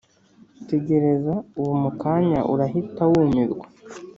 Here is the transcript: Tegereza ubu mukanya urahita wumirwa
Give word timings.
Tegereza 0.69 1.33
ubu 1.59 1.73
mukanya 1.81 2.39
urahita 2.53 3.03
wumirwa 3.11 3.65